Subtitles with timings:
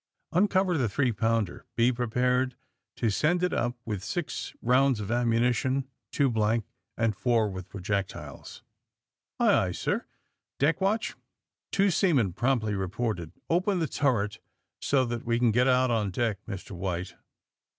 [0.19, 1.67] *'Uncover tlie three pounder.
[1.75, 2.55] Be prepared
[2.95, 6.65] to ©end it np, with six rounds of ammunition two blank
[6.97, 8.39] and four with projectile!'*
[9.39, 10.07] ^*Aye, aye, sir."
[10.57, 11.17] *'Deck watch f
[11.71, 13.31] Two seaman promptly reported.
[13.47, 14.39] Open the turret
[14.81, 16.39] so that we can get out on deck.
[16.47, 16.71] Mr.
[16.71, 17.13] White!''